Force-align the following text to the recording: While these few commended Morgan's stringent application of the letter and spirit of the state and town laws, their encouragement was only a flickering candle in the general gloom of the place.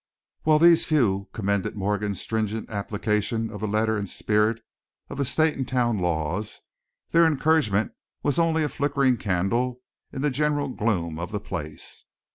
While 0.41 0.57
these 0.57 0.83
few 0.83 1.29
commended 1.31 1.75
Morgan's 1.75 2.19
stringent 2.19 2.71
application 2.71 3.51
of 3.51 3.59
the 3.61 3.67
letter 3.67 3.97
and 3.97 4.09
spirit 4.09 4.63
of 5.11 5.19
the 5.19 5.25
state 5.25 5.55
and 5.55 5.67
town 5.67 5.99
laws, 5.99 6.59
their 7.11 7.23
encouragement 7.27 7.91
was 8.23 8.39
only 8.39 8.63
a 8.63 8.67
flickering 8.69 9.17
candle 9.17 9.83
in 10.11 10.23
the 10.23 10.31
general 10.31 10.69
gloom 10.69 11.19
of 11.19 11.31
the 11.31 11.39
place. 11.39 12.05